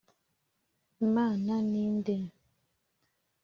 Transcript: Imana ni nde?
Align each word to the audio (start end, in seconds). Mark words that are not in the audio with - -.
Imana 1.05 1.53
ni 1.71 1.81
nde? 1.95 2.17